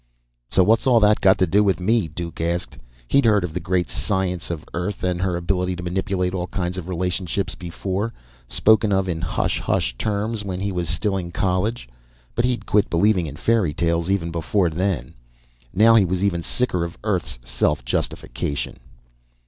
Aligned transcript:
"So 0.49 0.63
what's 0.63 0.87
all 0.87 0.99
that 1.01 1.21
got 1.21 1.37
to 1.37 1.45
do 1.45 1.63
with 1.63 1.79
me?" 1.79 2.07
Duke 2.07 2.41
asked. 2.41 2.75
He'd 3.07 3.25
heard 3.25 3.43
of 3.43 3.53
the 3.53 3.59
great 3.59 3.87
science 3.87 4.49
of 4.49 4.65
Earth 4.73 5.03
and 5.03 5.21
her 5.21 5.35
ability 5.35 5.75
to 5.75 5.83
manipulate 5.83 6.33
all 6.33 6.47
kinds 6.47 6.75
of 6.79 6.89
relationships 6.89 7.53
before, 7.53 8.11
spoken 8.47 8.91
of 8.91 9.07
in 9.07 9.21
hush 9.21 9.59
hush 9.59 9.95
terms 9.99 10.43
when 10.43 10.59
he 10.59 10.71
was 10.71 10.89
still 10.89 11.17
in 11.17 11.31
college. 11.31 11.87
But 12.33 12.45
he'd 12.45 12.65
quit 12.65 12.89
believing 12.89 13.27
in 13.27 13.35
fairy 13.35 13.75
tales 13.75 14.09
even 14.09 14.31
before 14.31 14.71
then. 14.71 15.13
Now 15.71 15.93
he 15.93 16.03
was 16.03 16.23
even 16.23 16.41
sicker 16.41 16.83
of 16.83 16.97
Earth's 17.03 17.37
self 17.43 17.85
justification. 17.85 18.77